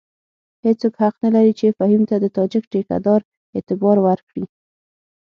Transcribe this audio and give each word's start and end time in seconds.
هېڅوک 0.65 0.93
حق 1.01 1.15
نه 1.23 1.29
لري 1.35 1.53
چې 1.59 1.75
فهیم 1.77 2.01
ته 2.09 2.15
د 2.19 2.25
تاجک 2.37 2.63
ټیکه 2.71 2.97
دار 3.05 3.21
اعتبار 3.55 3.97
ورکړي. 4.07 4.43